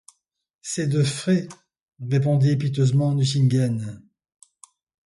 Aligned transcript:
C’esde 0.63 1.03
frai, 1.03 1.47
répondit 1.99 2.55
piteusement 2.57 3.13
Nucingen. 3.13 4.01